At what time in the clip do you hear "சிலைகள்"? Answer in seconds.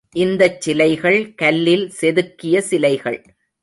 0.61-1.33, 2.59-3.19